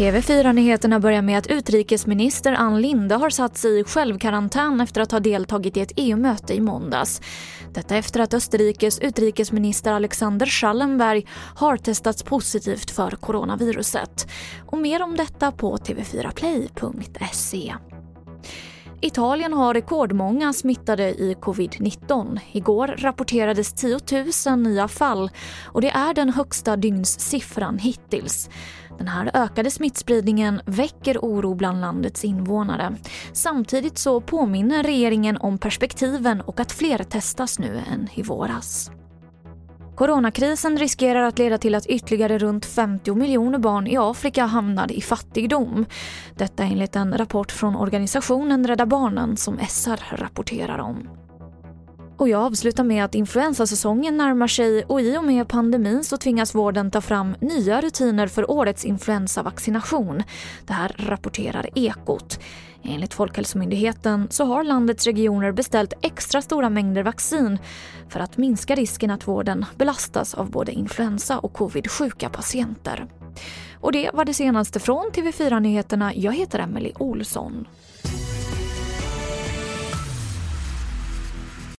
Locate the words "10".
23.72-23.98